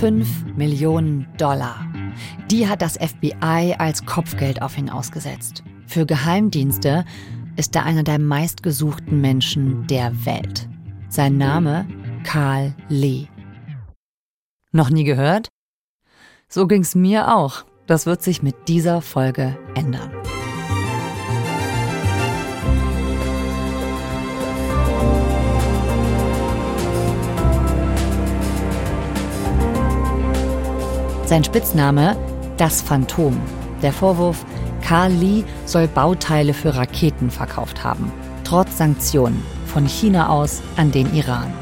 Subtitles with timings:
[0.00, 1.86] 5 Millionen Dollar.
[2.50, 5.64] Die hat das FBI als Kopfgeld auf ihn ausgesetzt.
[5.86, 7.06] Für Geheimdienste
[7.56, 10.68] ist er einer der meistgesuchten Menschen der Welt.
[11.08, 11.88] Sein Name
[12.24, 13.28] Carl Lee.
[14.70, 15.48] Noch nie gehört?
[16.46, 17.64] So ging's mir auch.
[17.86, 20.10] Das wird sich mit dieser Folge ändern.
[31.26, 32.16] Sein Spitzname
[32.56, 33.36] das Phantom.
[33.82, 34.46] Der Vorwurf,
[34.80, 38.12] Carl Lee soll Bauteile für Raketen verkauft haben,
[38.44, 41.52] trotz Sanktionen von China aus an den Iran.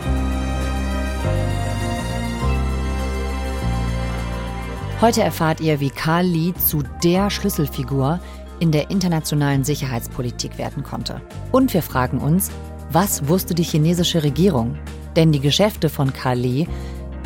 [5.01, 8.21] Heute erfahrt ihr, wie Carl Lee zu der Schlüsselfigur
[8.61, 11.23] in der internationalen Sicherheitspolitik werden konnte.
[11.53, 12.51] Und wir fragen uns,
[12.91, 14.77] was wusste die chinesische Regierung?
[15.17, 16.67] Denn die Geschäfte von Carl Lee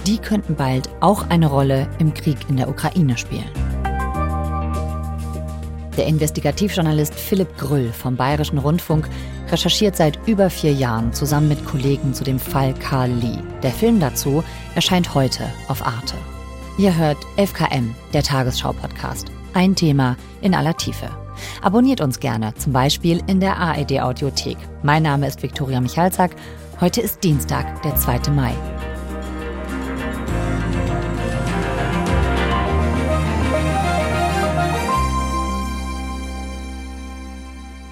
[0.08, 3.50] die könnten bald auch eine Rolle im Krieg in der Ukraine spielen.
[5.98, 9.06] Der Investigativjournalist Philipp Grüll vom Bayerischen Rundfunk
[9.50, 13.42] recherchiert seit über vier Jahren zusammen mit Kollegen zu dem Fall Karl Lee.
[13.62, 14.42] Der Film dazu
[14.74, 16.14] erscheint heute auf Arte.
[16.78, 19.26] Ihr hört 11KM, der Tagesschau-Podcast.
[19.52, 21.10] Ein Thema in aller Tiefe.
[21.60, 24.56] Abonniert uns gerne, zum Beispiel in der ARD-Audiothek.
[24.82, 26.30] Mein Name ist Viktoria Michalzack.
[26.80, 28.30] Heute ist Dienstag, der 2.
[28.30, 28.54] Mai.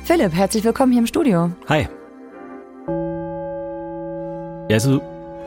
[0.06, 1.50] Philipp, herzlich willkommen hier im Studio.
[1.68, 1.88] Hi.
[4.72, 5.00] Also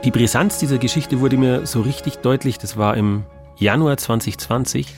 [0.03, 3.23] die Brisanz dieser Geschichte wurde mir so richtig deutlich, das war im
[3.57, 4.93] Januar 2020.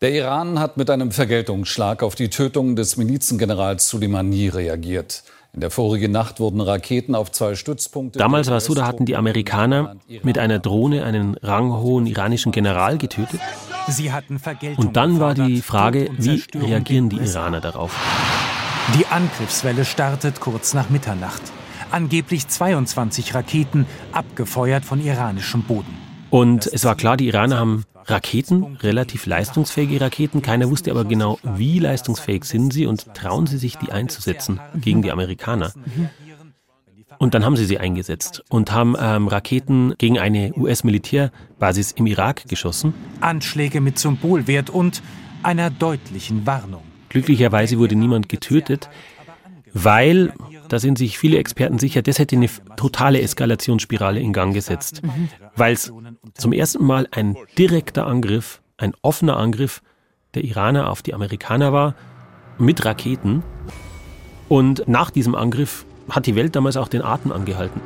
[0.00, 5.22] Der Iran hat mit einem Vergeltungsschlag auf die Tötung des Milizengenerals Soleimani reagiert.
[5.52, 8.18] In der vorigen Nacht wurden Raketen auf zwei Stützpunkte.
[8.18, 12.98] Damals war es so, da hatten die Amerikaner mit einer Drohne einen ranghohen iranischen General
[12.98, 13.38] getötet.
[13.86, 17.96] Sie hatten Vergeltung Und dann war die Frage, wie reagieren die Iraner darauf?
[18.92, 21.40] Die Angriffswelle startet kurz nach Mitternacht.
[21.90, 25.96] Angeblich 22 Raketen, abgefeuert von iranischem Boden.
[26.28, 30.42] Und es war klar, die Iraner haben Raketen, relativ leistungsfähige Raketen.
[30.42, 35.00] Keiner wusste aber genau, wie leistungsfähig sind sie und trauen sie sich, die einzusetzen gegen
[35.00, 35.72] die Amerikaner.
[37.18, 42.46] Und dann haben sie sie eingesetzt und haben ähm, Raketen gegen eine US-Militärbasis im Irak
[42.48, 42.92] geschossen.
[43.20, 45.02] Anschläge mit Symbolwert und
[45.42, 46.82] einer deutlichen Warnung.
[47.14, 48.90] Glücklicherweise wurde niemand getötet,
[49.72, 50.32] weil,
[50.68, 55.00] da sind sich viele Experten sicher, das hätte eine totale Eskalationsspirale in Gang gesetzt.
[55.54, 55.92] Weil es
[56.34, 59.80] zum ersten Mal ein direkter Angriff, ein offener Angriff
[60.34, 61.94] der Iraner auf die Amerikaner war,
[62.58, 63.44] mit Raketen.
[64.48, 67.80] Und nach diesem Angriff hat die Welt damals auch den Atem angehalten.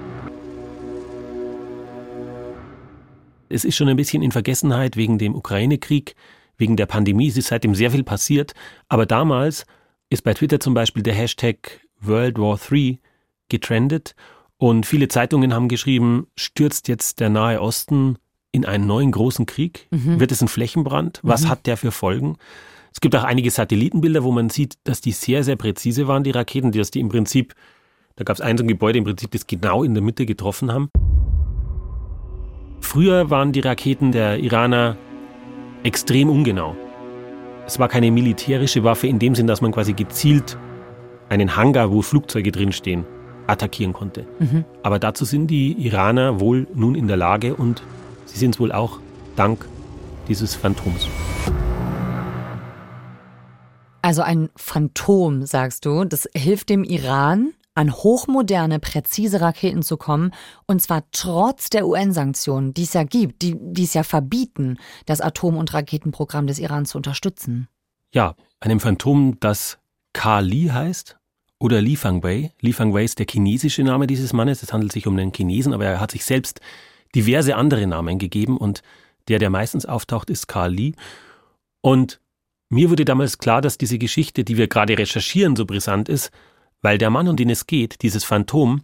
[3.51, 6.17] Es ist schon ein bisschen in Vergessenheit wegen dem Ukraine-Krieg
[6.59, 7.29] wegen der Pandemie.
[7.29, 8.53] Es ist seitdem sehr viel passiert.
[8.89, 9.65] Aber damals
[10.11, 13.01] ist bei Twitter zum Beispiel der Hashtag World War III
[13.49, 14.15] getrendet
[14.59, 18.19] und viele Zeitungen haben geschrieben, stürzt jetzt der Nahe Osten
[18.51, 19.87] in einen neuen großen Krieg?
[19.91, 20.21] Mhm.
[20.21, 21.21] Wird es ein Flächenbrand?
[21.23, 21.49] Was mhm.
[21.49, 22.37] hat der für Folgen?
[22.93, 26.33] Es gibt auch einige Satellitenbilder, wo man sieht, dass die sehr, sehr präzise waren, die
[26.33, 27.55] Raketen, dass die im Prinzip,
[28.17, 30.73] da gab es ein so ein Gebäude im Prinzip, das genau in der Mitte getroffen
[30.73, 30.89] haben.
[32.81, 34.97] Früher waren die Raketen der Iraner
[35.89, 36.77] extrem ungenau.
[37.67, 40.59] Es war keine militärische Waffe in dem Sinn, dass man quasi gezielt
[41.31, 43.07] einen Hangar, wo Flugzeuge drinstehen,
[43.47, 44.27] attackieren konnte.
[44.39, 44.67] Mhm.
[44.83, 47.83] Aber dazu sind die Iraner wohl nun in der Lage und
[48.27, 48.99] sie sind es wohl auch
[49.35, 49.67] dank
[50.29, 51.09] dieses Phantoms.
[54.03, 60.33] Also ein Phantom, sagst du, das hilft dem Iran, an hochmoderne, präzise Raketen zu kommen,
[60.67, 65.21] und zwar trotz der UN-Sanktionen, die es ja gibt, die, die es ja verbieten, das
[65.21, 67.69] Atom- und Raketenprogramm des Iran zu unterstützen.
[68.13, 69.79] Ja, einem Phantom, das
[70.13, 71.19] Kali heißt
[71.61, 72.53] oder Li Fangwei.
[72.61, 74.65] Li Fangwei ist der chinesische Name dieses Mannes.
[74.65, 76.61] Es handelt sich um einen Chinesen, aber er hat sich selbst
[77.15, 78.83] diverse andere Namen gegeben und
[79.29, 80.95] der, der meistens auftaucht, ist Karl Li.
[81.81, 82.21] Und
[82.71, 86.33] mir wurde damals klar, dass diese Geschichte, die wir gerade recherchieren, so brisant ist,
[86.83, 88.83] weil der Mann, um den es geht, dieses Phantom,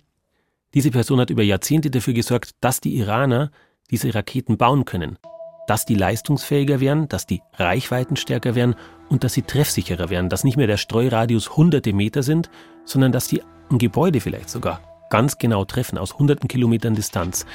[0.74, 3.50] diese Person hat über Jahrzehnte dafür gesorgt, dass die Iraner
[3.90, 5.18] diese Raketen bauen können.
[5.66, 8.74] Dass die leistungsfähiger werden, dass die Reichweiten stärker werden
[9.08, 12.50] und dass sie treffsicherer werden, dass nicht mehr der Streuradius hunderte Meter sind,
[12.84, 14.80] sondern dass die ein Gebäude vielleicht sogar
[15.10, 17.46] ganz genau treffen aus hunderten Kilometern Distanz.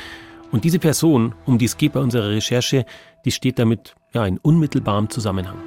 [0.51, 2.85] Und diese Person, um die es geht bei unserer Recherche,
[3.25, 5.57] die steht damit ja in unmittelbarem Zusammenhang.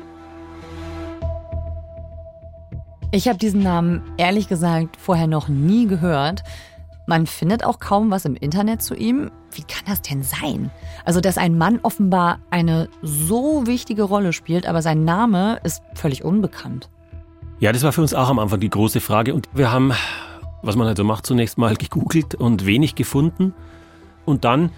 [3.15, 6.43] Ich habe diesen Namen ehrlich gesagt vorher noch nie gehört.
[7.07, 9.31] Man findet auch kaum was im Internet zu ihm.
[9.51, 10.71] Wie kann das denn sein?
[11.05, 16.25] Also, dass ein Mann offenbar eine so wichtige Rolle spielt, aber sein Name ist völlig
[16.25, 16.89] unbekannt.
[17.61, 19.35] Ja, das war für uns auch am Anfang die große Frage.
[19.35, 19.93] Und wir haben,
[20.63, 23.53] was man halt so macht, zunächst mal gegoogelt und wenig gefunden.
[24.25, 24.71] Und dann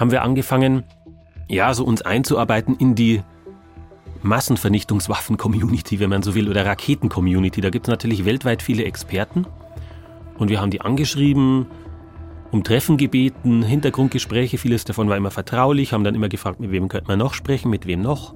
[0.00, 0.82] haben wir angefangen,
[1.46, 3.22] ja, so uns einzuarbeiten in die
[4.26, 7.60] Massenvernichtungswaffen-Community, wenn man so will, oder Raketen-Community.
[7.60, 9.46] Da gibt es natürlich weltweit viele Experten.
[10.38, 11.66] Und wir haben die angeschrieben,
[12.50, 16.88] um Treffen gebeten, Hintergrundgespräche, vieles davon war immer vertraulich, haben dann immer gefragt, mit wem
[16.88, 18.34] könnte man noch sprechen, mit wem noch.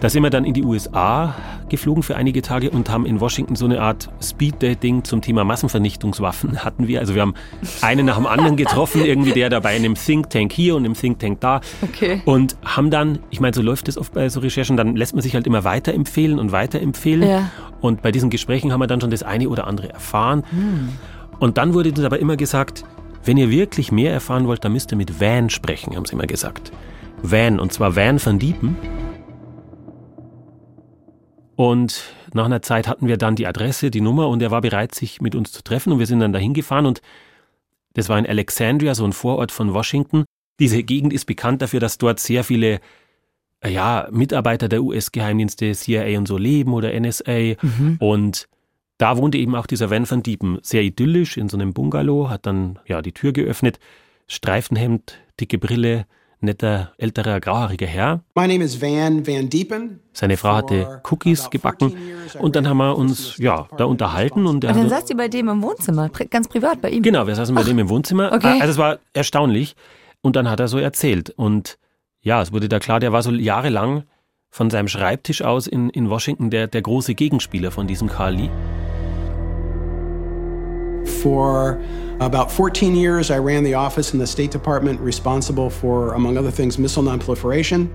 [0.00, 1.34] Da sind wir dann in die USA
[1.74, 6.64] geflogen für einige Tage und haben in Washington so eine Art Speed-Dating zum Thema Massenvernichtungswaffen
[6.64, 7.00] hatten wir.
[7.00, 7.34] Also wir haben
[7.82, 10.94] einen nach dem anderen getroffen, irgendwie der dabei in einem Think Tank hier und im
[10.94, 11.60] Think Tank da.
[11.82, 12.22] Okay.
[12.24, 15.22] Und haben dann, ich meine, so läuft es oft bei so Recherchen, dann lässt man
[15.22, 17.28] sich halt immer weiterempfehlen und weiterempfehlen.
[17.28, 17.50] Ja.
[17.80, 20.44] Und bei diesen Gesprächen haben wir dann schon das eine oder andere erfahren.
[21.40, 22.84] Und dann wurde uns aber immer gesagt,
[23.24, 26.26] wenn ihr wirklich mehr erfahren wollt, dann müsst ihr mit Van sprechen, haben sie immer
[26.26, 26.72] gesagt.
[27.22, 28.76] Van, und zwar Van van Diepen.
[31.56, 34.94] Und nach einer Zeit hatten wir dann die Adresse, die Nummer und er war bereit,
[34.94, 37.00] sich mit uns zu treffen und wir sind dann dahin gefahren und
[37.94, 40.24] das war in Alexandria, so ein Vorort von Washington.
[40.58, 42.80] Diese Gegend ist bekannt dafür, dass dort sehr viele
[43.60, 47.54] äh, ja, Mitarbeiter der US-Geheimdienste, CIA und so leben oder NSA.
[48.00, 48.48] Und
[48.98, 52.46] da wohnte eben auch dieser Van van Diepen, sehr idyllisch in so einem Bungalow, hat
[52.46, 53.78] dann ja die Tür geöffnet,
[54.26, 56.06] Streifenhemd, dicke Brille,
[56.40, 58.20] netter älterer grauhaariger Herr.
[58.34, 60.00] My name is Van Van Diepen.
[60.12, 61.94] Seine Frau hatte Cookies gebacken
[62.38, 65.28] und dann haben wir uns ja da unterhalten und er Und dann saß ihr bei
[65.28, 67.02] dem im Wohnzimmer, ganz privat bei ihm.
[67.02, 68.32] Genau, wir saßen bei dem im Wohnzimmer.
[68.32, 68.58] okay.
[68.60, 69.74] Also es war erstaunlich.
[70.22, 71.30] Und dann hat er so erzählt.
[71.30, 71.76] Und
[72.22, 74.04] ja, es wurde da klar, der war so jahrelang
[74.48, 78.50] von seinem Schreibtisch aus in, in Washington der, der große Gegenspieler von diesem Carl Lee.
[81.06, 81.78] For
[82.20, 86.52] about 14 years, I ran the office in the State Department responsible for, among other
[86.52, 87.90] things, missile nonproliferation.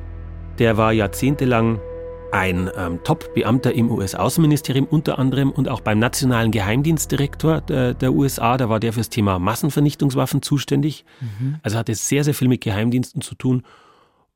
[0.57, 1.79] Der war jahrzehntelang
[2.31, 8.57] ein ähm, Top-Beamter im US-Außenministerium unter anderem und auch beim nationalen Geheimdienstdirektor der, der USA.
[8.57, 11.05] Da war der fürs Thema Massenvernichtungswaffen zuständig.
[11.63, 13.63] Also hatte sehr, sehr viel mit Geheimdiensten zu tun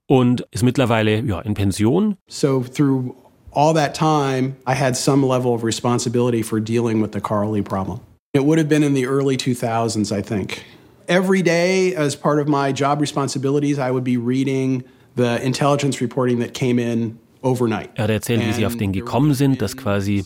[0.07, 2.17] und ist mittlerweile ja, in Pension.
[2.27, 3.15] So through
[3.51, 7.61] all that time, I had some level of responsibility for dealing with the Carl Lee
[7.61, 7.99] problem.
[8.35, 10.65] It would have been in the early 2000s, I think.
[11.07, 14.83] Every day, as part of my job responsibilities, I would be reading
[15.15, 17.91] the intelligence reporting that came in overnight.
[17.93, 20.25] Er hat erzählt, wie sie auf den gekommen sind, dass quasi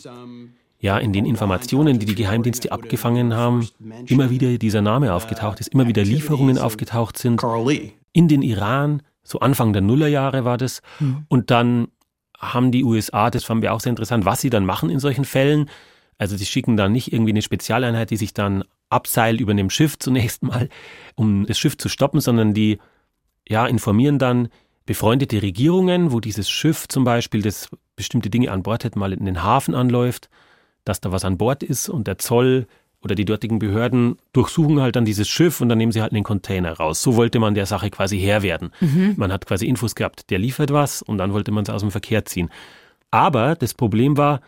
[0.80, 3.68] ja in den Informationen, die die Geheimdienste abgefangen haben,
[4.06, 7.90] immer wieder dieser Name aufgetaucht ist, immer wieder Lieferungen aufgetaucht sind Carl Lee.
[8.14, 9.02] in den Iran.
[9.22, 10.80] So Anfang der Nullerjahre war das.
[11.28, 11.88] Und dann
[12.38, 15.26] haben die USA, das fanden wir auch sehr interessant, was sie dann machen in solchen
[15.26, 15.68] Fällen.
[16.18, 19.98] Also sie schicken dann nicht irgendwie eine Spezialeinheit, die sich dann abseilt über einem Schiff
[19.98, 20.68] zunächst mal,
[21.14, 22.78] um das Schiff zu stoppen, sondern die
[23.48, 24.48] ja, informieren dann
[24.84, 29.24] befreundete Regierungen, wo dieses Schiff zum Beispiel, das bestimmte Dinge an Bord hat, mal in
[29.24, 30.28] den Hafen anläuft,
[30.84, 32.66] dass da was an Bord ist und der Zoll
[33.02, 36.24] oder die dortigen Behörden durchsuchen halt dann dieses Schiff und dann nehmen sie halt einen
[36.24, 37.02] Container raus.
[37.02, 38.72] So wollte man der Sache quasi Herr werden.
[39.16, 41.90] Man hat quasi Infos gehabt, der liefert was und dann wollte man es aus dem
[41.90, 42.50] Verkehr ziehen.
[43.10, 44.40] Aber das Problem war,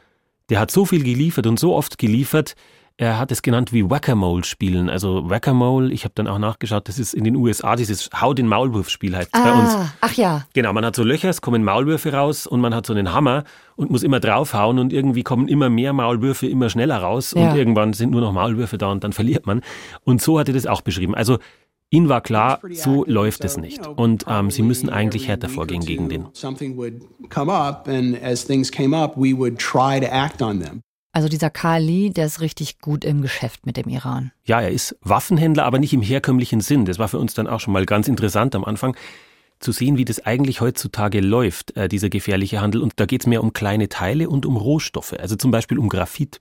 [0.51, 2.55] der hat so viel geliefert und so oft geliefert,
[2.97, 4.91] er hat es genannt wie Whack-a-Mole spielen.
[4.91, 8.47] Also Whack-a-Mole, ich habe dann auch nachgeschaut, das ist in den USA dieses Hau den
[8.47, 9.71] Maulwurf-Spiel heißt es bei uns.
[9.71, 10.45] Ah, ach ja.
[10.53, 13.45] Genau, man hat so Löcher, es kommen Maulwürfe raus und man hat so einen Hammer
[13.77, 17.49] und muss immer draufhauen und irgendwie kommen immer mehr Maulwürfe immer schneller raus Ja.
[17.53, 19.63] und irgendwann sind nur noch Maulwürfe da und dann verliert man.
[20.05, 21.15] Und so hat er das auch beschrieben.
[21.15, 21.39] Also
[21.91, 23.87] ihnen war klar, so läuft es nicht.
[23.87, 26.29] Und ähm, sie müssen eigentlich härter vorgehen gegen den.
[26.33, 30.61] Something would come up, and as things came up, we would try to act on
[30.61, 30.83] them.
[31.13, 34.31] Also dieser Karl Lee, der ist richtig gut im Geschäft mit dem Iran.
[34.45, 36.85] Ja, er ist Waffenhändler, aber nicht im herkömmlichen Sinn.
[36.85, 38.97] Das war für uns dann auch schon mal ganz interessant am Anfang
[39.61, 42.83] zu sehen, wie das eigentlich heutzutage läuft, äh, dieser gefährliche Handel.
[42.83, 45.89] Und da geht es mehr um kleine Teile und um Rohstoffe, also zum Beispiel um
[45.89, 46.41] Graphit,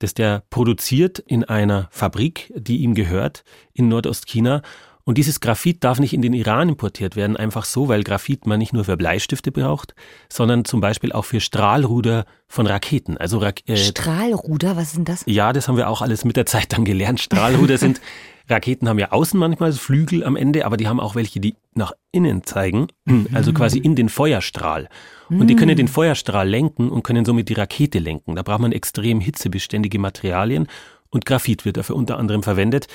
[0.00, 4.60] das der produziert in einer Fabrik, die ihm gehört, in Nordostchina.
[5.04, 8.58] Und dieses Graphit darf nicht in den Iran importiert werden, einfach so, weil Graphit man
[8.58, 9.94] nicht nur für Bleistifte braucht,
[10.28, 13.16] sondern zum Beispiel auch für Strahlruder von Raketen.
[13.16, 15.22] Also Ra äh, Strahlruder, was ist denn das?
[15.26, 17.20] ja, das haben wir auch alles mit der Zeit dann gelernt.
[17.20, 18.00] Strahlruder sind,
[18.48, 21.92] Raketen haben ja außen manchmal Flügel am Ende, aber die haben auch welche, die nach
[22.12, 22.86] innen zeigen,
[23.34, 24.88] also quasi in den Feuerstrahl.
[25.28, 28.36] Und die können den Feuerstrahl lenken und können somit die Rakete lenken.
[28.36, 30.68] Da braucht man extrem hitzebeständige Materialien.
[31.08, 32.88] Und Graphit wird dafür unter anderem verwendet.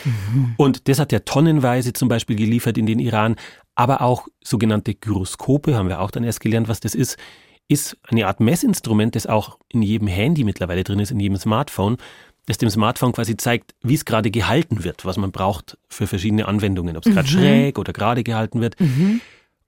[0.57, 3.35] Und das hat er tonnenweise zum Beispiel geliefert in den Iran.
[3.75, 7.17] Aber auch sogenannte Gyroskope, haben wir auch dann erst gelernt, was das ist,
[7.67, 11.97] ist eine Art Messinstrument, das auch in jedem Handy mittlerweile drin ist, in jedem Smartphone.
[12.51, 16.47] Das dem Smartphone quasi zeigt, wie es gerade gehalten wird, was man braucht für verschiedene
[16.47, 17.31] Anwendungen, ob es gerade mhm.
[17.31, 18.79] schräg oder gerade gehalten wird.
[18.79, 19.21] Mhm.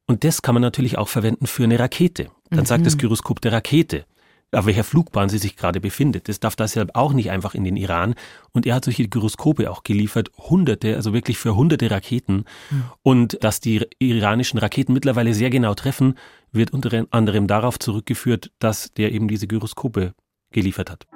[0.06, 2.30] Und das kann man natürlich auch verwenden für eine Rakete.
[2.50, 2.66] Dann mhm.
[2.66, 4.06] sagt das Gyroskop der Rakete,
[4.52, 6.28] auf welcher Flugbahn sie sich gerade befindet.
[6.28, 8.16] Das darf deshalb auch nicht einfach in den Iran.
[8.52, 12.46] Und er hat solche Gyroskope auch geliefert, hunderte, also wirklich für hunderte Raketen.
[12.70, 12.84] Mhm.
[13.02, 16.16] Und dass die iranischen Raketen mittlerweile sehr genau treffen,
[16.52, 20.14] wird unter anderem darauf zurückgeführt, dass der eben diese Gyroskope
[20.52, 21.08] geliefert hat.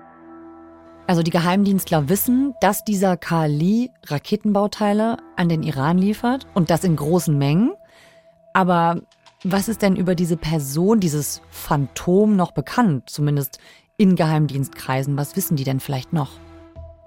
[1.07, 6.97] Also die Geheimdienstler wissen, dass dieser Kali Raketenbauteile an den Iran liefert und das in
[6.97, 7.71] großen Mengen.
[8.51, 8.99] Aber
[9.45, 13.59] was ist denn über diese Person, dieses Phantom noch bekannt, zumindest
[13.95, 15.15] in Geheimdienstkreisen?
[15.15, 16.31] Was wissen die denn vielleicht noch?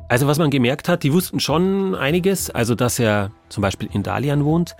[0.08, 2.48] Also was man gemerkt hat, die wussten schon einiges.
[2.48, 4.76] Also dass er zum Beispiel in Dalian wohnt,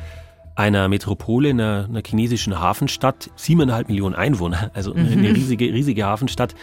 [0.54, 5.08] einer Metropole, einer, einer chinesischen Hafenstadt, siebeneinhalb Millionen Einwohner, also mhm.
[5.12, 6.54] eine riesige, riesige Hafenstadt,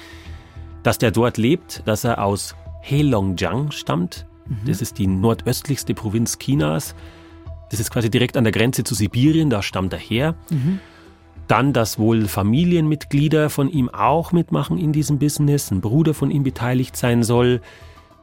[0.83, 2.55] dass der dort lebt, dass er aus
[2.89, 4.25] Heilongjiang stammt.
[4.47, 4.67] Mhm.
[4.67, 6.95] Das ist die nordöstlichste Provinz Chinas.
[7.69, 10.35] Das ist quasi direkt an der Grenze zu Sibirien, da stammt er her.
[10.49, 10.79] Mhm.
[11.47, 16.43] Dann, dass wohl Familienmitglieder von ihm auch mitmachen in diesem Business, ein Bruder von ihm
[16.43, 17.61] beteiligt sein soll,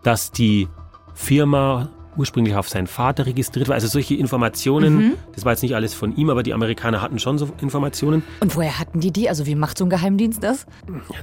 [0.03, 0.69] dass die
[1.15, 3.75] Firma ursprünglich auf seinen Vater registriert war.
[3.75, 5.13] Also solche Informationen, mhm.
[5.35, 8.23] das war jetzt nicht alles von ihm, aber die Amerikaner hatten schon so Informationen.
[8.41, 9.29] Und woher hatten die die?
[9.29, 10.67] Also wie macht so ein Geheimdienst das?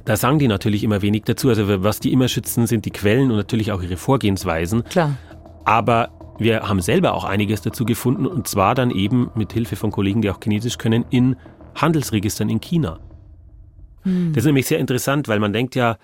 [0.04, 1.48] Da sagen die natürlich immer wenig dazu.
[1.48, 4.84] Also was die immer schützen, sind die Quellen und natürlich auch ihre Vorgehensweisen.
[4.84, 5.16] Klar.
[5.64, 9.90] Aber wir haben selber auch einiges dazu gefunden und zwar dann eben mit Hilfe von
[9.90, 11.36] Kollegen, die auch Chinesisch können, in
[11.74, 12.98] Handelsregistern in China.
[14.02, 14.32] Hm.
[14.32, 15.96] Das ist nämlich sehr interessant, weil man denkt ja,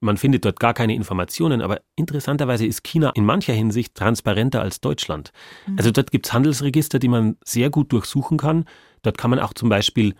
[0.00, 4.80] man findet dort gar keine Informationen, aber interessanterweise ist China in mancher Hinsicht transparenter als
[4.80, 5.32] Deutschland.
[5.64, 5.76] Hm.
[5.78, 8.64] Also dort gibt es Handelsregister, die man sehr gut durchsuchen kann.
[9.02, 10.14] Dort kann man auch zum Beispiel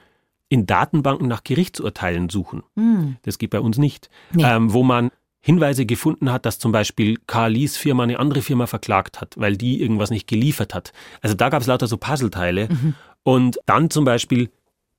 [0.49, 2.63] in Datenbanken nach Gerichtsurteilen suchen.
[2.77, 3.17] Hm.
[3.23, 4.09] Das geht bei uns nicht.
[4.33, 4.45] Nee.
[4.45, 9.21] Ähm, wo man Hinweise gefunden hat, dass zum Beispiel Carlis Firma eine andere Firma verklagt
[9.21, 10.93] hat, weil die irgendwas nicht geliefert hat.
[11.21, 12.69] Also da gab es lauter so Puzzleteile.
[12.69, 12.95] Mhm.
[13.23, 14.51] Und dann zum Beispiel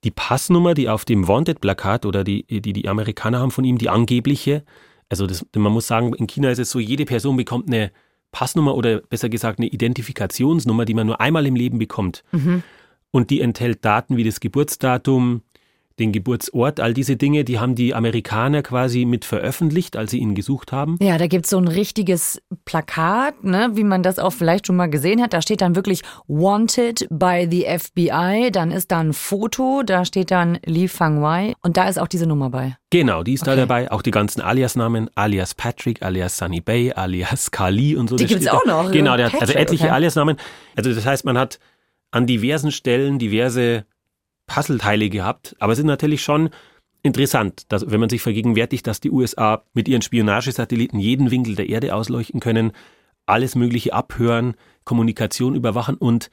[0.07, 3.89] die Passnummer, die auf dem Wanted-Plakat oder die, die die Amerikaner haben von ihm, die
[3.89, 4.63] angebliche.
[5.09, 7.91] Also das, man muss sagen, in China ist es so, jede Person bekommt eine
[8.31, 12.23] Passnummer oder besser gesagt eine Identifikationsnummer, die man nur einmal im Leben bekommt.
[12.31, 12.63] Mhm.
[13.11, 15.41] Und die enthält Daten wie das Geburtsdatum,
[15.99, 20.35] den Geburtsort, all diese Dinge, die haben die Amerikaner quasi mit veröffentlicht, als sie ihn
[20.35, 20.97] gesucht haben.
[21.01, 24.75] Ja, da gibt es so ein richtiges Plakat, ne, wie man das auch vielleicht schon
[24.75, 25.33] mal gesehen hat.
[25.33, 28.51] Da steht dann wirklich Wanted by the FBI.
[28.51, 32.27] Dann ist da ein Foto, da steht dann Li Fangwei und da ist auch diese
[32.27, 32.77] Nummer bei.
[32.89, 33.51] Genau, die ist okay.
[33.51, 33.91] da dabei.
[33.91, 38.15] Auch die ganzen Alias-Namen, alias Patrick, alias Sunny Bay, alias Kali und so.
[38.15, 38.91] Die gibt es auch noch.
[38.91, 39.93] Genau, der hat also etliche okay.
[39.93, 40.37] Alias-Namen.
[40.75, 41.59] Also das heißt, man hat
[42.11, 43.85] an diversen Stellen diverse
[44.47, 46.49] Puzzleteile gehabt, aber es ist natürlich schon
[47.03, 51.69] interessant, dass, wenn man sich vergegenwärtigt, dass die USA mit ihren Spionagesatelliten jeden Winkel der
[51.69, 52.71] Erde ausleuchten können,
[53.25, 56.29] alles Mögliche abhören, Kommunikation überwachen und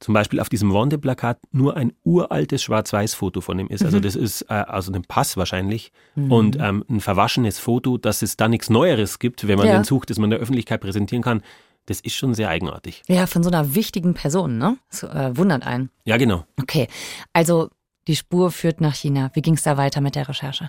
[0.00, 3.84] zum Beispiel auf diesem Wandeplakat nur ein uraltes Schwarz-Weiß-Foto von ihm ist.
[3.84, 4.02] Also mhm.
[4.02, 6.32] das ist äh, aus einem Pass wahrscheinlich mhm.
[6.32, 9.74] und ähm, ein verwaschenes Foto, dass es da nichts Neueres gibt, wenn man ja.
[9.74, 11.42] den sucht, das man der Öffentlichkeit präsentieren kann.
[11.86, 13.02] Das ist schon sehr eigenartig.
[13.08, 14.78] Ja, von so einer wichtigen Person, ne?
[14.90, 15.90] Das äh, wundert einen.
[16.04, 16.44] Ja, genau.
[16.60, 16.88] Okay,
[17.32, 17.68] also
[18.06, 19.30] die Spur führt nach China.
[19.34, 20.68] Wie ging es da weiter mit der Recherche?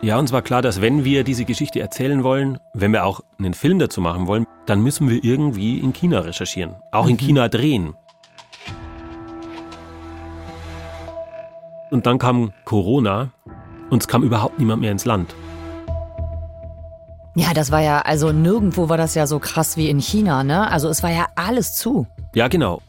[0.00, 3.54] Ja, uns war klar, dass wenn wir diese Geschichte erzählen wollen, wenn wir auch einen
[3.54, 6.74] Film dazu machen wollen, dann müssen wir irgendwie in China recherchieren.
[6.90, 7.18] Auch in mhm.
[7.18, 7.94] China drehen.
[11.90, 13.30] Und dann kam Corona
[13.90, 15.34] und es kam überhaupt niemand mehr ins Land.
[17.34, 20.70] Ja, das war ja, also nirgendwo war das ja so krass wie in China, ne?
[20.70, 22.06] Also es war ja alles zu.
[22.34, 22.82] Ja, genau.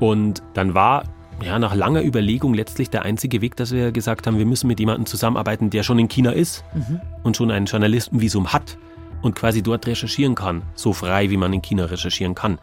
[0.00, 1.04] Und dann war
[1.42, 4.80] ja nach langer Überlegung letztlich der einzige Weg, dass wir gesagt haben, wir müssen mit
[4.80, 7.00] jemandem zusammenarbeiten, der schon in China ist mhm.
[7.22, 8.78] und schon ein Journalistenvisum hat
[9.20, 12.58] und quasi dort recherchieren kann, so frei wie man in China recherchieren kann.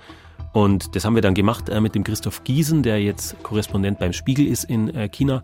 [0.52, 4.14] Und das haben wir dann gemacht äh, mit dem Christoph Giesen, der jetzt Korrespondent beim
[4.14, 5.44] Spiegel ist in äh, China,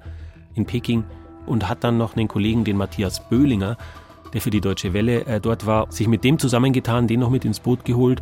[0.56, 1.04] in Peking,
[1.46, 3.78] und hat dann noch einen Kollegen, den Matthias Böhlinger,
[4.34, 7.46] der für die Deutsche Welle äh, dort war, sich mit dem zusammengetan, den noch mit
[7.46, 8.22] ins Boot geholt.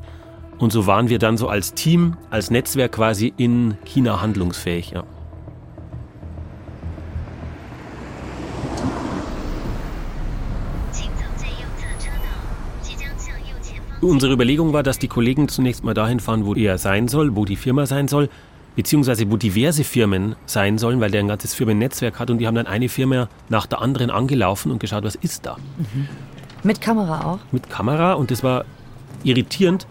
[0.57, 4.91] Und so waren wir dann so als Team, als Netzwerk quasi in China handlungsfähig.
[4.91, 5.03] Ja.
[14.01, 17.45] Unsere Überlegung war, dass die Kollegen zunächst mal dahin fahren, wo er sein soll, wo
[17.45, 18.29] die Firma sein soll
[18.77, 22.53] beziehungsweise wo diverse Firmen sein sollen, weil der ein ganzes Firmennetzwerk hat und die haben
[22.53, 25.57] dann eine Firma nach der anderen angelaufen und geschaut, was ist da.
[25.77, 26.07] Mhm.
[26.61, 27.39] Mit Kamera auch?
[27.51, 28.65] Mit Kamera und das war
[29.23, 29.87] irritierend.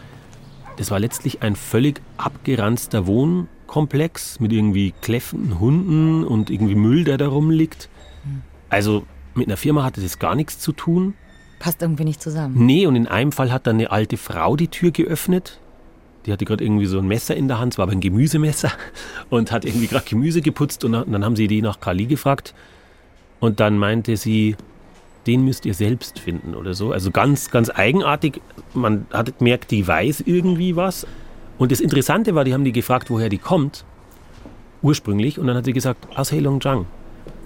[0.76, 7.19] Das war letztlich ein völlig abgeranzter Wohnkomplex mit irgendwie kläffenden Hunden und irgendwie Müll, der
[7.19, 7.88] da rumliegt.
[8.25, 8.43] Mhm.
[8.71, 11.14] Also mit einer Firma hatte das gar nichts zu tun.
[11.59, 12.55] Passt irgendwie nicht zusammen.
[12.64, 15.59] Nee, und in einem Fall hat dann eine alte Frau die Tür geöffnet.
[16.26, 18.73] Die hatte gerade irgendwie so ein Messer in der Hand, es war aber ein Gemüsemesser
[19.30, 22.54] und hat irgendwie gerade Gemüse geputzt und dann haben sie die nach Kali gefragt
[23.40, 24.56] und dann meinte sie,
[25.26, 26.92] den müsst ihr selbst finden oder so.
[26.92, 28.40] Also ganz, ganz eigenartig.
[28.75, 31.06] Man hat gemerkt, die weiß irgendwie was.
[31.59, 33.85] Und das Interessante war, die haben die gefragt, woher die kommt,
[34.83, 35.38] ursprünglich.
[35.38, 36.87] Und dann hat sie gesagt, aus Heilongjiang.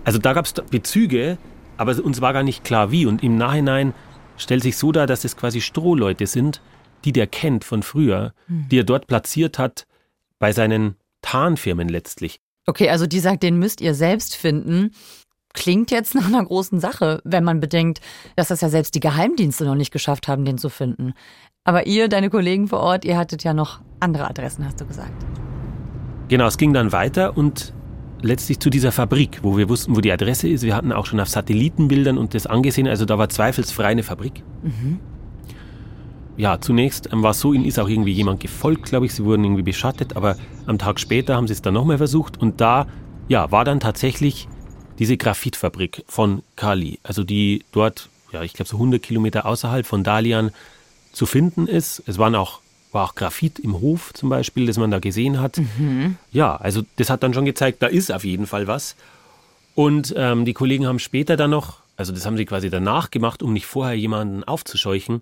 [0.04, 1.38] Also da gab es Bezüge,
[1.76, 3.06] aber uns war gar nicht klar wie.
[3.06, 3.94] Und im Nachhinein
[4.36, 6.60] stellt sich so dar, dass es quasi Strohleute sind,
[7.04, 8.68] die der kennt von früher, hm.
[8.70, 9.86] die er dort platziert hat
[10.38, 12.40] bei seinen Tarnfirmen letztlich.
[12.66, 14.92] Okay, also die sagt, den müsst ihr selbst finden
[15.52, 18.00] klingt jetzt nach einer großen Sache, wenn man bedenkt,
[18.36, 21.14] dass das ja selbst die Geheimdienste noch nicht geschafft haben, den zu finden.
[21.64, 25.12] Aber ihr, deine Kollegen vor Ort, ihr hattet ja noch andere Adressen, hast du gesagt.
[26.28, 27.74] Genau, es ging dann weiter und
[28.22, 30.62] letztlich zu dieser Fabrik, wo wir wussten, wo die Adresse ist.
[30.62, 34.44] Wir hatten auch schon auf Satellitenbildern und das angesehen, also da war zweifelsfrei eine Fabrik.
[34.62, 35.00] Mhm.
[36.40, 39.12] Ja, zunächst ähm, war es so, ihnen ist auch irgendwie jemand gefolgt, glaube ich.
[39.12, 42.62] Sie wurden irgendwie beschattet, aber am Tag später haben sie es dann nochmal versucht und
[42.62, 42.86] da
[43.28, 44.48] ja, war dann tatsächlich
[44.98, 50.02] diese Graphitfabrik von Kali, also die dort, ja, ich glaube so 100 Kilometer außerhalb von
[50.02, 50.50] Dalian
[51.12, 52.02] zu finden ist.
[52.06, 55.58] Es waren auch, war auch Graphit im Hof zum Beispiel, das man da gesehen hat.
[55.58, 56.16] Mhm.
[56.32, 58.96] Ja, also das hat dann schon gezeigt, da ist auf jeden Fall was.
[59.74, 63.42] Und ähm, die Kollegen haben später dann noch, also das haben sie quasi danach gemacht,
[63.42, 65.20] um nicht vorher jemanden aufzuscheuchen,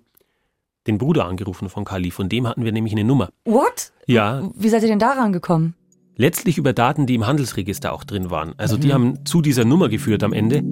[0.87, 2.11] den Bruder angerufen von Kali.
[2.11, 3.29] Von dem hatten wir nämlich eine Nummer.
[3.45, 3.91] What?
[4.05, 4.49] Ja.
[4.55, 5.75] Wie seid ihr denn daran gekommen?
[6.15, 8.53] Letztlich über Daten, die im Handelsregister auch drin waren.
[8.57, 8.81] Also mhm.
[8.81, 10.63] die haben zu dieser Nummer geführt am Ende.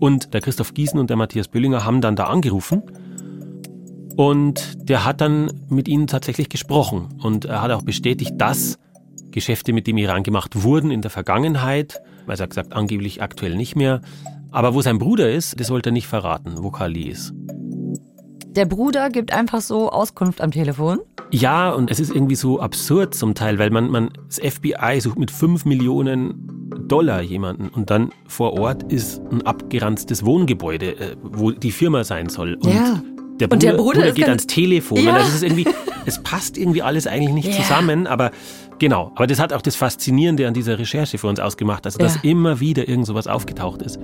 [0.00, 2.82] Und der Christoph Giesen und der Matthias Böllinger haben dann da angerufen.
[4.16, 7.08] Und der hat dann mit ihnen tatsächlich gesprochen.
[7.22, 8.78] Und er hat auch bestätigt, dass
[9.30, 12.00] Geschäfte mit dem Iran gemacht wurden in der Vergangenheit.
[12.26, 14.00] Also er hat gesagt, angeblich aktuell nicht mehr.
[14.50, 17.32] Aber wo sein Bruder ist, das wollte er nicht verraten, wo Kali ist.
[18.58, 20.98] Der Bruder gibt einfach so Auskunft am Telefon?
[21.30, 25.16] Ja, und es ist irgendwie so absurd zum Teil, weil man, man das FBI sucht
[25.16, 31.52] mit 5 Millionen Dollar jemanden und dann vor Ort ist ein abgeranztes Wohngebäude, äh, wo
[31.52, 32.54] die Firma sein soll.
[32.54, 33.00] Und ja.
[33.38, 35.04] Der Bruder, und der Bruder, Bruder geht ans Telefon.
[35.04, 35.18] Ja.
[35.18, 35.68] Das ist irgendwie,
[36.06, 37.62] es passt irgendwie alles eigentlich nicht ja.
[37.62, 38.32] zusammen, aber
[38.80, 39.12] genau.
[39.14, 42.20] Aber das hat auch das Faszinierende an dieser Recherche für uns ausgemacht, also dass ja.
[42.24, 44.00] immer wieder irgend sowas aufgetaucht ist.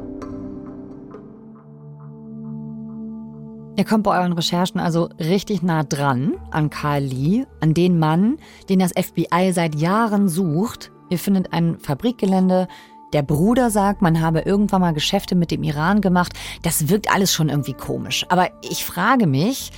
[3.77, 8.39] Ihr kommt bei euren Recherchen also richtig nah dran an Karl Lee, an den Mann,
[8.69, 10.93] den das FBI seit Jahren sucht.
[11.11, 12.69] Ihr findet ein Fabrikgelände.
[13.13, 16.35] Der Bruder sagt, man habe irgendwann mal Geschäfte mit dem Iran gemacht.
[16.63, 18.25] Das wirkt alles schon irgendwie komisch.
[18.29, 19.73] Aber ich frage mich,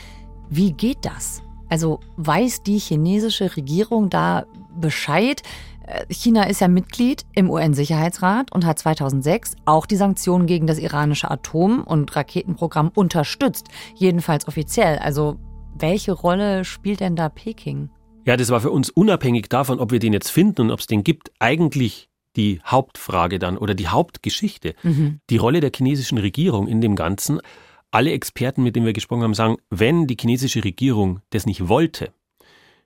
[0.51, 1.43] wie geht das?
[1.71, 4.45] Also weiß die chinesische Regierung da
[4.79, 5.43] Bescheid?
[5.87, 10.79] Äh, China ist ja Mitglied im UN-Sicherheitsrat und hat 2006 auch die Sanktionen gegen das
[10.79, 14.99] iranische Atom- und Raketenprogramm unterstützt, jedenfalls offiziell.
[14.99, 15.39] Also
[15.79, 17.91] welche Rolle spielt denn da Peking?
[18.25, 20.87] Ja, das war für uns unabhängig davon, ob wir den jetzt finden und ob es
[20.87, 24.75] den gibt, eigentlich die Hauptfrage dann oder die Hauptgeschichte.
[24.83, 25.21] Mhm.
[25.31, 27.41] Die Rolle der chinesischen Regierung in dem Ganzen.
[27.91, 32.13] Alle Experten, mit denen wir gesprochen haben, sagen, wenn die chinesische Regierung das nicht wollte,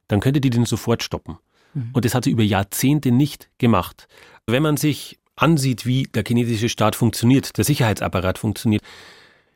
[0.08, 1.38] dann könnte die den sofort stoppen.
[1.74, 1.90] Mhm.
[1.92, 4.08] Und das hat sie über Jahrzehnte nicht gemacht.
[4.46, 8.82] Wenn man sich ansieht, wie der chinesische Staat funktioniert, der Sicherheitsapparat funktioniert,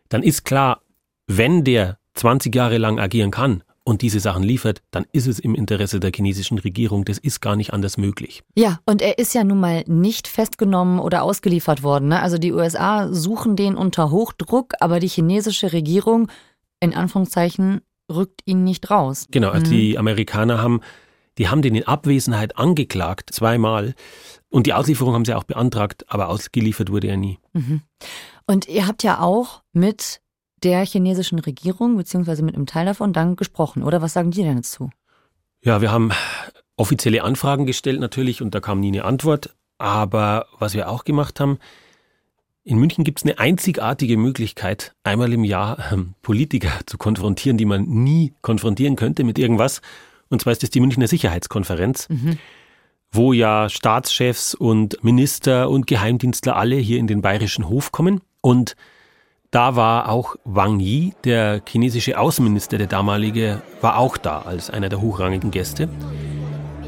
[0.09, 0.81] dann ist klar,
[1.27, 5.55] wenn der 20 Jahre lang agieren kann und diese Sachen liefert, dann ist es im
[5.55, 7.05] Interesse der chinesischen Regierung.
[7.05, 8.43] Das ist gar nicht anders möglich.
[8.55, 12.09] Ja, und er ist ja nun mal nicht festgenommen oder ausgeliefert worden.
[12.09, 12.21] Ne?
[12.21, 16.29] Also die USA suchen den unter Hochdruck, aber die chinesische Regierung,
[16.81, 19.27] in Anführungszeichen, rückt ihn nicht raus.
[19.31, 19.71] Genau, also mhm.
[19.71, 20.81] die Amerikaner haben
[21.39, 23.95] die haben den in Abwesenheit angeklagt, zweimal.
[24.49, 27.39] Und die Auslieferung haben sie auch beantragt, aber ausgeliefert wurde er nie.
[27.53, 27.83] Mhm.
[28.47, 30.21] Und ihr habt ja auch mit
[30.63, 34.01] der chinesischen Regierung, beziehungsweise mit einem Teil davon, dann gesprochen, oder?
[34.01, 34.91] Was sagen die denn dazu?
[35.63, 36.13] Ja, wir haben
[36.77, 39.55] offizielle Anfragen gestellt natürlich und da kam nie eine Antwort.
[39.79, 41.59] Aber was wir auch gemacht haben,
[42.63, 47.67] in München gibt es eine einzigartige Möglichkeit, einmal im Jahr ähm, Politiker zu konfrontieren, die
[47.67, 49.83] man nie konfrontieren könnte mit irgendwas.
[50.29, 52.39] Und zwar ist es die Münchner Sicherheitskonferenz, mhm.
[53.13, 58.21] wo ja Staatschefs und Minister und Geheimdienstler alle hier in den bayerischen Hof kommen.
[58.41, 58.77] Und
[59.51, 64.89] da war auch Wang Yi, der chinesische Außenminister, der damalige, war auch da als einer
[64.89, 65.89] der hochrangigen Gäste.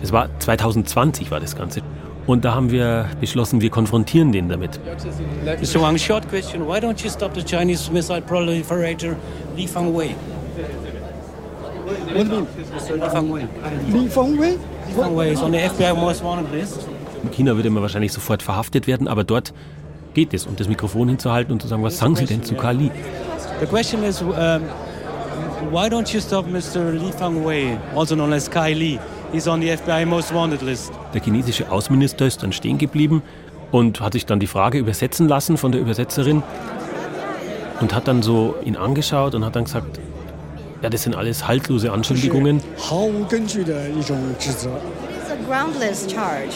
[0.03, 1.83] Es war 2020 war das Ganze.
[2.27, 4.81] Und da haben wir beschlossen, wir konfrontieren den damit.
[5.45, 5.81] Mr.
[5.81, 6.67] Wang, short question.
[6.67, 9.15] Why don't you stop the Chinese missile proliferator
[9.57, 10.15] Li Fangwei?
[11.87, 12.47] What do you mean?
[13.01, 13.49] Li Fangwei.
[13.93, 14.51] Li Fangwei?
[14.89, 16.89] Li Fangwei is on the FBI most wanted list.
[17.23, 19.55] In China würde man wahrscheinlich sofort verhaftet werden, aber dort
[20.15, 22.91] geht es, um das Mikrofon hinzuhalten und zu sagen, was sagen Sie denn zu Kali?
[23.61, 24.33] The question is, um,
[25.71, 26.91] why don't you stop Mr.
[26.91, 28.99] Li Fangwei, also known as Kai Li?
[29.33, 30.93] He's on the FBI Most Wanted List.
[31.15, 33.23] Der chinesische Außenminister ist dann stehen geblieben
[33.71, 36.43] und hat sich dann die Frage übersetzen lassen von der Übersetzerin
[37.81, 40.01] und hat dann so ihn angeschaut und hat dann gesagt,
[40.87, 42.63] ja, das sind alles haltlose Anschuldigungen.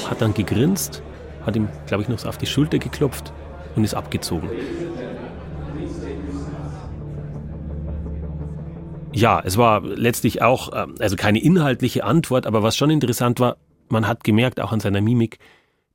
[0.09, 1.03] Hat dann gegrinst,
[1.45, 3.33] hat ihm, glaube ich, noch so auf die Schulter geklopft
[3.75, 4.49] und ist abgezogen.
[9.13, 13.57] Ja, es war letztlich auch, ähm, also keine inhaltliche Antwort, aber was schon interessant war,
[13.89, 15.41] man hat gemerkt, auch an seiner Mimik,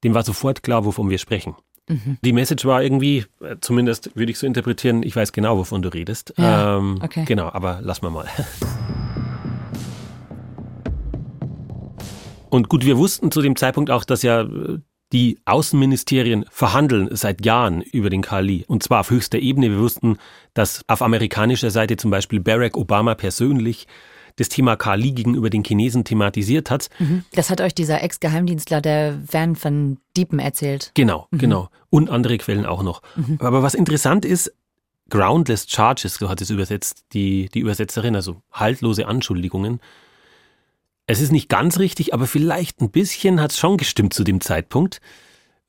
[0.04, 1.56] dem war sofort klar, wovon wir sprechen.
[1.88, 2.18] Mhm.
[2.24, 5.90] Die Message war irgendwie, äh, zumindest würde ich so interpretieren, ich weiß genau, wovon du
[5.90, 6.34] redest.
[6.38, 7.26] Ja, ähm, okay.
[7.26, 8.28] Genau, aber lass mal mal.
[12.50, 14.80] Und gut, wir wussten zu dem Zeitpunkt auch, dass ja äh,
[15.12, 18.64] die Außenministerien verhandeln seit Jahren über den Kali.
[18.68, 19.70] Und zwar auf höchster Ebene.
[19.70, 20.18] Wir wussten,
[20.54, 23.88] dass auf amerikanischer Seite zum Beispiel Barack Obama persönlich
[24.38, 26.90] das Thema Kali gegenüber den Chinesen thematisiert hat.
[27.00, 27.24] Mhm.
[27.34, 30.92] Das hat euch dieser Ex-Geheimdienstler, der Van van Diepen, erzählt.
[30.94, 31.38] Genau, mhm.
[31.38, 31.70] genau.
[31.90, 33.02] Und andere Quellen auch noch.
[33.16, 33.38] Mhm.
[33.40, 34.54] Aber was interessant ist,
[35.10, 39.80] Groundless Charges, so hat es übersetzt die, die Übersetzerin, also haltlose Anschuldigungen.
[41.06, 44.42] Es ist nicht ganz richtig, aber vielleicht ein bisschen hat es schon gestimmt zu dem
[44.42, 45.02] Zeitpunkt,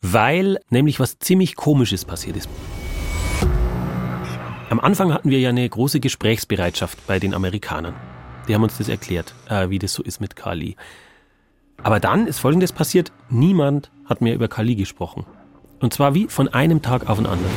[0.01, 2.49] weil nämlich was ziemlich Komisches passiert ist.
[4.71, 7.95] Am Anfang hatten wir ja eine große Gesprächsbereitschaft bei den Amerikanern.
[8.49, 10.77] Die haben uns das erklärt, äh, wie das so ist mit Kali.
[11.83, 13.13] Aber dann ist Folgendes passiert.
[13.29, 15.27] Niemand hat mehr über Kali gesprochen.
[15.81, 17.53] Und zwar wie von einem Tag auf den anderen.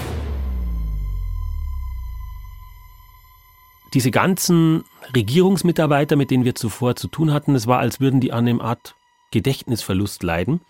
[3.94, 4.84] Diese ganzen
[5.16, 8.62] Regierungsmitarbeiter, mit denen wir zuvor zu tun hatten, es war, als würden die an einem
[8.62, 8.96] Art
[9.32, 10.62] Gedächtnisverlust leiden.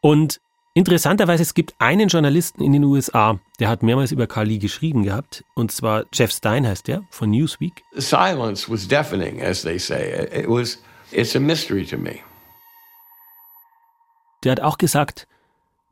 [0.00, 0.40] Und
[0.74, 5.44] Interessanterweise, es gibt einen Journalisten in den USA, der hat mehrmals über Kali geschrieben gehabt,
[5.54, 7.82] und zwar Jeff Stein heißt der, von Newsweek.
[7.96, 10.26] Silence was deafening, as they say.
[10.32, 12.20] It was, it's a mystery to me.
[14.44, 15.28] Der hat auch gesagt,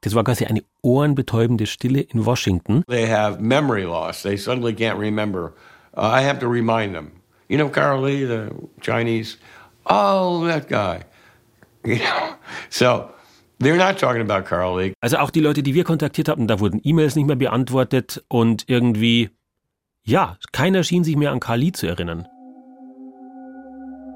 [0.01, 2.83] das war quasi eine ohrenbetäubende Stille in Washington.
[2.89, 4.23] They have memory loss.
[4.23, 5.53] They suddenly can't remember.
[5.95, 7.13] Uh, I have to remind them.
[7.49, 9.37] You know Carl Lee, the Chinese?
[9.85, 11.05] Oh, that guy.
[11.83, 12.35] You know,
[12.69, 13.11] so
[13.61, 14.95] They're not talking about Carl Lee.
[15.01, 18.65] Also auch die Leute, die wir kontaktiert haben, da wurden E-Mails nicht mehr beantwortet und
[18.69, 19.31] irgendwie,
[20.03, 22.27] ja, keiner schien sich mehr an Carl Lee zu erinnern.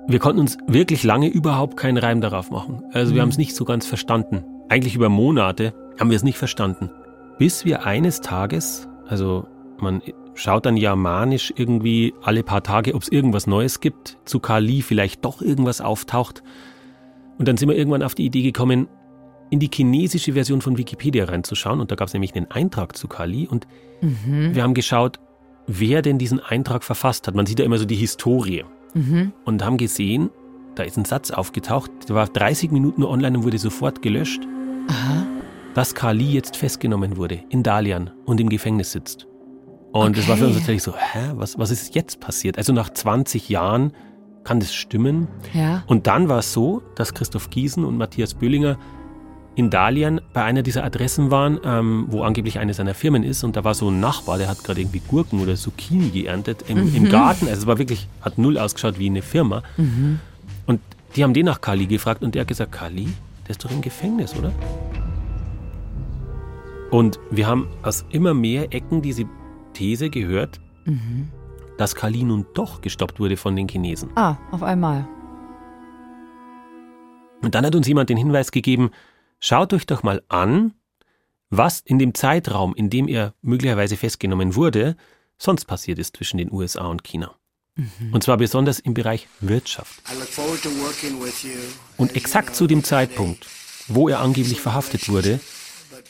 [0.07, 2.83] Wir konnten uns wirklich lange überhaupt keinen Reim darauf machen.
[2.93, 3.23] Also wir mhm.
[3.23, 4.45] haben es nicht so ganz verstanden.
[4.71, 6.91] Eigentlich über Monate haben wir es nicht verstanden.
[7.39, 9.47] Bis wir eines Tages, also
[9.79, 10.03] man
[10.35, 14.81] schaut dann ja manisch irgendwie alle paar Tage, ob es irgendwas Neues gibt, zu Lee
[14.81, 16.43] vielleicht doch irgendwas auftaucht.
[17.39, 18.89] Und dann sind wir irgendwann auf die Idee gekommen,
[19.51, 21.81] in die chinesische Version von Wikipedia reinzuschauen.
[21.81, 23.47] Und da gab es nämlich einen Eintrag zu Kali.
[23.47, 23.67] Und
[24.01, 24.55] mhm.
[24.55, 25.21] wir haben geschaut,
[25.67, 27.35] wer denn diesen Eintrag verfasst hat.
[27.35, 28.65] Man sieht ja immer so die Historie.
[28.95, 29.33] Mhm.
[29.45, 30.31] Und haben gesehen,
[30.75, 34.43] da ist ein Satz aufgetaucht, der war 30 Minuten online und wurde sofort gelöscht.
[34.89, 35.27] Aha.
[35.75, 39.27] Dass Kali jetzt festgenommen wurde in Dalian und im Gefängnis sitzt.
[39.93, 40.13] Und okay.
[40.17, 42.59] das war für uns natürlich so, hä, was, was ist jetzt passiert?
[42.59, 43.93] Also nach 20 Jahren
[44.45, 45.29] kann das stimmen?
[45.53, 45.83] Ja.
[45.87, 48.77] Und dann war es so, dass Christoph Giesen und Matthias Böllinger
[49.57, 53.45] in Dalian bei einer dieser Adressen waren, ähm, wo angeblich eine seiner Firmen ist.
[53.45, 56.91] Und da war so ein Nachbar, der hat gerade irgendwie Gurken oder Zucchini geerntet im,
[56.91, 56.97] mhm.
[56.97, 57.47] im, Garten.
[57.47, 59.63] Also es war wirklich, hat null ausgeschaut wie eine Firma.
[59.77, 60.19] Mhm.
[60.67, 60.81] Und
[61.15, 63.09] die haben den nach Kali gefragt und der hat gesagt, Kali,
[63.45, 64.53] der ist doch im Gefängnis, oder?
[66.91, 69.25] Und wir haben aus immer mehr Ecken diese
[69.73, 71.29] These gehört, mhm.
[71.79, 74.11] dass Kali nun doch gestoppt wurde von den Chinesen.
[74.17, 75.07] Ah, auf einmal.
[77.43, 78.91] Und dann hat uns jemand den Hinweis gegeben,
[79.41, 80.75] Schaut euch doch mal an,
[81.51, 84.97] was in dem Zeitraum, in dem er möglicherweise festgenommen wurde,
[85.39, 87.37] sonst passiert ist zwischen den USA und China.
[87.77, 88.13] Mhm.
[88.13, 90.03] Und zwar besonders im Bereich Wirtschaft.
[91.97, 93.47] Und exakt zu dem Zeitpunkt,
[93.89, 95.41] wo er angeblich verhaftet wurde,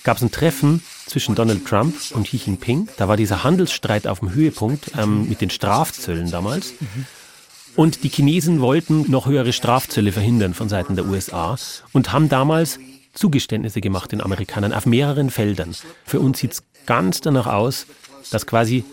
[0.02, 2.88] gab es ein Treffen zwischen Donald Trump und Xi Jinping.
[2.98, 6.72] Da war dieser Handelsstreit auf dem Höhepunkt ähm, mit den Strafzöllen damals.
[6.80, 7.06] Mhm.
[7.76, 11.56] Und die Chinesen wollten noch höhere Strafzölle verhindern von Seiten der USA
[11.92, 12.78] und haben damals
[13.14, 15.74] Zugeständnisse gemacht den Amerikanern auf mehreren Feldern.
[16.04, 17.86] Für uns sieht es ganz danach aus,
[18.30, 18.84] dass quasi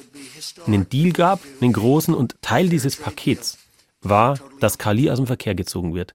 [0.65, 3.57] einen Deal gab, einen großen und Teil dieses Pakets
[4.01, 6.13] war, dass Kali aus dem Verkehr gezogen wird.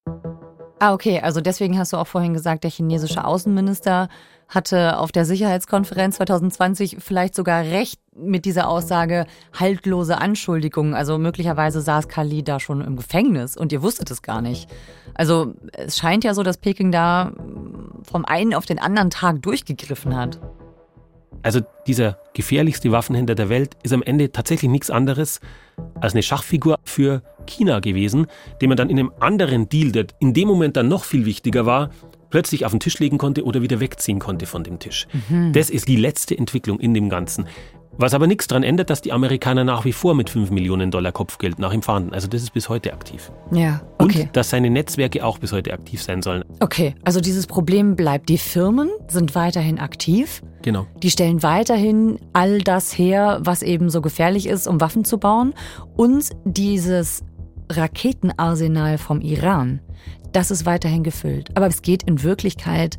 [0.79, 1.21] Ah, okay.
[1.21, 4.09] Also deswegen hast du auch vorhin gesagt, der chinesische Außenminister
[4.49, 10.95] hatte auf der Sicherheitskonferenz 2020 vielleicht sogar recht mit dieser Aussage haltlose Anschuldigungen.
[10.95, 14.69] Also möglicherweise saß Kali da schon im Gefängnis und ihr wusstet es gar nicht.
[15.15, 17.33] Also es scheint ja so, dass Peking da
[18.11, 20.41] vom einen auf den anderen Tag durchgegriffen hat.
[21.43, 25.41] Also dieser gefährlichste Waffenhändler der Welt ist am Ende tatsächlich nichts anderes
[26.01, 28.27] als eine Schachfigur für China gewesen,
[28.61, 31.67] den man dann in einem anderen Deal, der in dem Moment dann noch viel wichtiger
[31.67, 31.91] war,
[32.31, 35.07] plötzlich auf den Tisch legen konnte oder wieder wegziehen konnte von dem Tisch.
[35.29, 35.53] Mhm.
[35.53, 37.47] Das ist die letzte Entwicklung in dem Ganzen.
[37.99, 41.13] Was aber nichts daran ändert, dass die Amerikaner nach wie vor mit 5 Millionen Dollar
[41.13, 42.13] Kopfgeld nach ihm fahren.
[42.13, 43.33] Also das ist bis heute aktiv.
[43.53, 44.23] Ja, okay.
[44.23, 46.45] Und dass seine Netzwerke auch bis heute aktiv sein sollen.
[46.61, 48.29] Okay, also dieses Problem bleibt.
[48.29, 50.43] Die Firmen sind weiterhin aktiv.
[50.63, 50.87] Genau.
[51.03, 55.55] Die stellen weiterhin all das her, was eben so gefährlich ist, um Waffen zu bauen.
[55.97, 57.25] Und dieses
[57.71, 59.81] Raketenarsenal vom Iran,
[60.33, 61.57] das ist weiterhin gefüllt.
[61.57, 62.99] Aber es geht in Wirklichkeit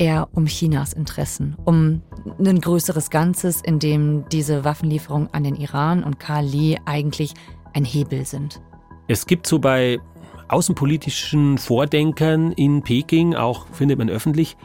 [0.00, 2.02] eher um Chinas Interessen, um
[2.38, 7.34] ein größeres Ganzes, in dem diese Waffenlieferungen an den Iran und Kali eigentlich
[7.74, 8.60] ein Hebel sind.
[9.08, 10.00] Es gibt so bei
[10.48, 14.56] außenpolitischen Vordenkern in Peking, auch findet man öffentlich,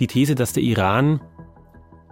[0.00, 1.20] die These, dass der Iran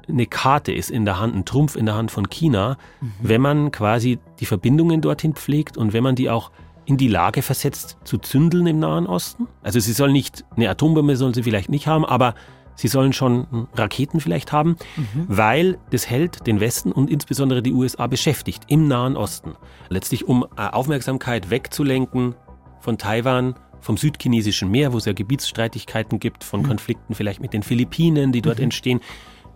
[0.06, 3.12] eine Karte ist in der Hand, ein Trumpf in der Hand von China, mhm.
[3.20, 6.50] wenn man quasi die Verbindungen dorthin pflegt und wenn man die auch
[6.84, 9.46] in die Lage versetzt zu zündeln im Nahen Osten.
[9.62, 12.34] Also sie soll nicht, eine Atombombe sollen sie vielleicht nicht haben, aber
[12.78, 15.26] sie sollen schon Raketen vielleicht haben, mhm.
[15.26, 19.54] weil das hält den Westen und insbesondere die USA beschäftigt im Nahen Osten.
[19.88, 22.34] Letztlich um äh, Aufmerksamkeit wegzulenken
[22.80, 26.68] von Taiwan, vom südchinesischen Meer, wo es ja Gebietsstreitigkeiten gibt, von mhm.
[26.68, 28.64] Konflikten vielleicht mit den Philippinen, die dort mhm.
[28.64, 29.00] entstehen,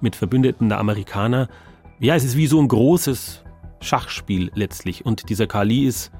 [0.00, 1.48] mit Verbündeten der Amerikaner.
[2.00, 3.44] Ja, es ist wie so ein großes
[3.80, 5.06] Schachspiel letztlich.
[5.06, 6.10] Und dieser Kali ist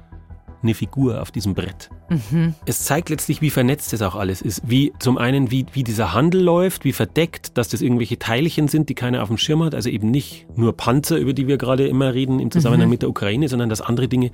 [0.63, 1.89] eine Figur auf diesem Brett.
[2.09, 2.55] Mhm.
[2.65, 4.61] Es zeigt letztlich, wie vernetzt das auch alles ist.
[4.65, 8.89] Wie zum einen, wie, wie dieser Handel läuft, wie verdeckt, dass das irgendwelche Teilchen sind,
[8.89, 9.75] die keiner auf dem Schirm hat.
[9.75, 12.91] Also eben nicht nur Panzer, über die wir gerade immer reden im Zusammenhang mhm.
[12.91, 14.31] mit der Ukraine, sondern dass andere Dinge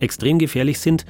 [0.00, 1.04] extrem gefährlich sind.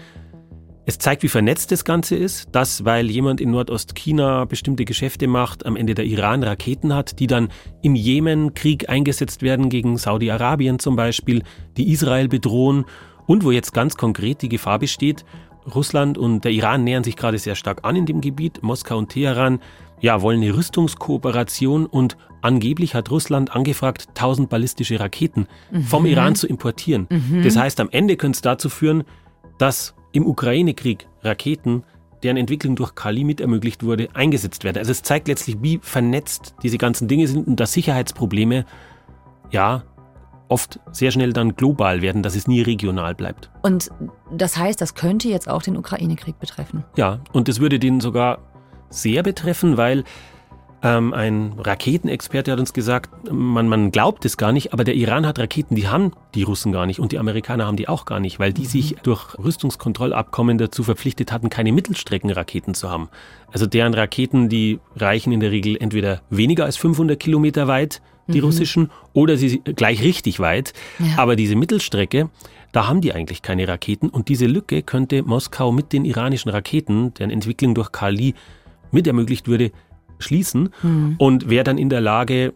[0.89, 5.67] Es zeigt, wie vernetzt das Ganze ist, dass, weil jemand in Nordostchina bestimmte Geschäfte macht,
[5.67, 7.51] am Ende der Iran Raketen hat, die dann
[7.83, 11.43] im Jemen-Krieg eingesetzt werden gegen Saudi-Arabien zum Beispiel,
[11.77, 12.87] die Israel bedrohen
[13.29, 15.25] und wo jetzt ganz konkret die Gefahr besteht,
[15.73, 18.63] Russland und der Iran nähern sich gerade sehr stark an in dem Gebiet.
[18.63, 19.61] Moskau und Teheran
[20.01, 25.83] ja, wollen eine Rüstungskooperation und angeblich hat Russland angefragt, 1000 ballistische Raketen mhm.
[25.83, 27.07] vom Iran zu importieren.
[27.11, 27.43] Mhm.
[27.43, 29.05] Das heißt, am Ende könnte es dazu führen,
[29.59, 31.85] dass im Ukraine-Krieg Raketen,
[32.23, 34.79] deren Entwicklung durch Kali mit ermöglicht wurde, eingesetzt werden.
[34.79, 38.65] Also es zeigt letztlich, wie vernetzt diese ganzen Dinge sind und dass Sicherheitsprobleme
[39.51, 39.83] ja
[40.49, 43.51] oft sehr schnell dann global werden, dass es nie regional bleibt.
[43.63, 43.91] Und
[44.33, 46.85] das heißt, das könnte jetzt auch den Ukraine-Krieg betreffen?
[46.97, 48.39] Ja, und es würde den sogar
[48.91, 50.05] sehr betreffen, weil
[50.83, 55.27] ähm, ein Raketenexperte hat uns gesagt, man, man glaubt es gar nicht, aber der Iran
[55.27, 58.21] hat Raketen, die haben die Russen gar nicht und die Amerikaner haben die auch gar
[58.21, 58.67] nicht, weil die mhm.
[58.67, 63.09] sich durch Rüstungskontrollabkommen dazu verpflichtet hatten, keine Mittelstreckenraketen zu haben.
[63.51, 68.39] Also deren Raketen, die reichen in der Regel entweder weniger als 500 Kilometer weit, die
[68.39, 68.45] mhm.
[68.45, 70.73] russischen, oder sie gleich richtig weit.
[70.99, 71.19] Ja.
[71.19, 72.31] Aber diese Mittelstrecke,
[72.73, 77.15] da haben die eigentlich keine Raketen und diese Lücke könnte Moskau mit den iranischen Raketen,
[77.15, 78.35] deren Entwicklung durch Kali
[78.93, 79.73] mit ermöglicht würde,
[80.19, 81.15] schließen mhm.
[81.19, 82.53] und wäre dann in der Lage,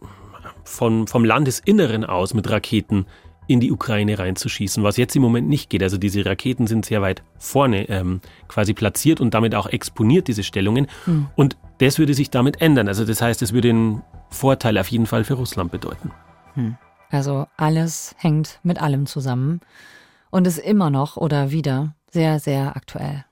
[0.65, 3.07] von, vom Landesinneren aus mit Raketen
[3.49, 5.83] in die Ukraine reinzuschießen, was jetzt im Moment nicht geht.
[5.83, 10.45] Also diese Raketen sind sehr weit vorne ähm, quasi platziert und damit auch exponiert, diese
[10.45, 10.87] Stellungen.
[11.07, 11.27] Mhm.
[11.35, 12.89] Und das würde sich damit ändern.
[12.89, 16.11] Also das heißt, es würde einen Vorteil auf jeden Fall für Russland bedeuten.
[16.55, 16.77] Hm.
[17.11, 19.61] Also alles hängt mit allem zusammen
[20.31, 23.25] und ist immer noch oder wieder sehr, sehr aktuell.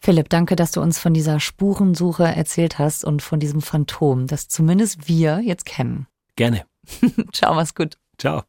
[0.00, 4.48] Philipp, danke, dass du uns von dieser Spurensuche erzählt hast und von diesem Phantom, das
[4.48, 6.06] zumindest wir jetzt kennen.
[6.36, 6.64] Gerne.
[7.32, 7.96] Ciao, mach's gut.
[8.16, 8.42] Ciao.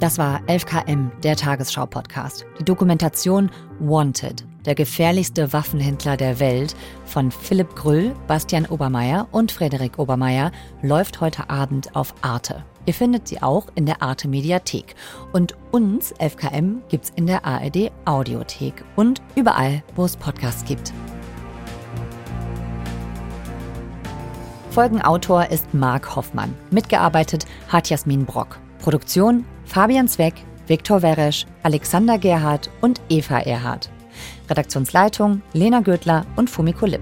[0.00, 2.44] Das war 11KM, der Tagesschau-Podcast.
[2.58, 9.98] Die Dokumentation Wanted, der gefährlichste Waffenhändler der Welt von Philipp Grüll, Bastian Obermeier und Frederik
[9.98, 12.64] Obermeier läuft heute Abend auf Arte.
[12.84, 14.96] Ihr findet sie auch in der Arte Mediathek.
[15.32, 20.92] Und uns, 11KM, gibt's in der ARD Audiothek und überall, wo es Podcasts gibt.
[24.70, 26.54] Folgenautor ist Marc Hoffmann.
[26.70, 28.58] Mitgearbeitet hat Jasmin Brock.
[28.78, 30.34] Produktion Fabian Zweck,
[30.66, 33.90] Viktor Weresch, Alexander Gerhardt und Eva Erhardt.
[34.52, 37.00] Redaktionsleitung Lena Gödler und Fumiko Lipp.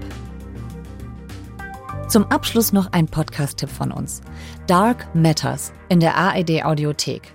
[2.07, 4.21] Zum Abschluss noch ein Podcast-Tipp von uns.
[4.67, 7.33] Dark Matters in der ARD Audiothek.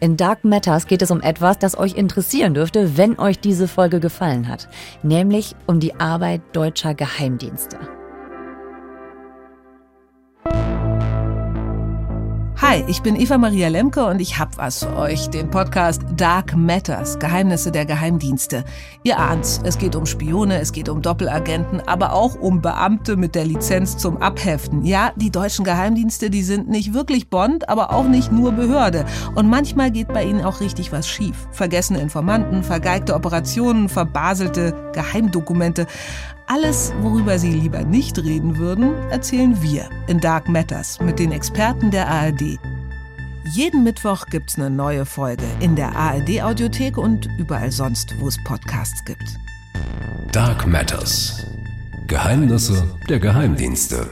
[0.00, 4.00] In Dark Matters geht es um etwas, das euch interessieren dürfte, wenn euch diese Folge
[4.00, 4.68] gefallen hat,
[5.02, 7.78] nämlich um die Arbeit deutscher Geheimdienste.
[12.66, 16.56] Hi, ich bin Eva Maria Lemke und ich hab was für euch, den Podcast Dark
[16.56, 18.64] Matters, Geheimnisse der Geheimdienste.
[19.02, 23.34] Ihr ahnt's, es geht um Spione, es geht um Doppelagenten, aber auch um Beamte mit
[23.34, 24.82] der Lizenz zum Abheften.
[24.82, 29.04] Ja, die deutschen Geheimdienste, die sind nicht wirklich Bond, aber auch nicht nur Behörde.
[29.34, 31.46] Und manchmal geht bei ihnen auch richtig was schief.
[31.52, 35.86] Vergessene Informanten, vergeigte Operationen, verbaselte Geheimdokumente.
[36.46, 41.90] Alles, worüber Sie lieber nicht reden würden, erzählen wir in Dark Matters mit den Experten
[41.90, 42.58] der ARD.
[43.50, 49.04] Jeden Mittwoch gibt's eine neue Folge in der ARD-Audiothek und überall sonst, wo es Podcasts
[49.04, 49.38] gibt.
[50.32, 51.46] Dark Matters.
[52.06, 54.06] Geheimnisse der Geheimdienste.